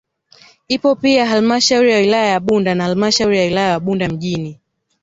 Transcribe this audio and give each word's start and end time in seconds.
Ipo 0.67 0.95
pia 0.95 1.25
halmashauri 1.25 1.91
ya 1.91 1.97
wilaya 1.97 2.25
ya 2.25 2.39
Bunda 2.39 2.75
na 2.75 2.83
halmashauri 2.83 3.37
ya 3.37 3.43
wilaya 3.45 3.69
ya 3.69 3.79
Bunda 3.79 4.09
mjini 4.09 4.59